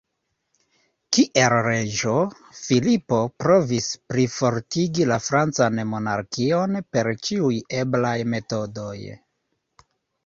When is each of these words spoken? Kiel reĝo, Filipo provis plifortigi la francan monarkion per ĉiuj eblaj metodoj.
Kiel 1.15 1.55
reĝo, 1.65 2.13
Filipo 2.59 3.19
provis 3.43 3.89
plifortigi 4.13 5.07
la 5.11 5.19
francan 5.29 5.85
monarkion 5.93 6.81
per 6.97 7.13
ĉiuj 7.29 7.55
eblaj 7.85 8.17
metodoj. 8.35 8.99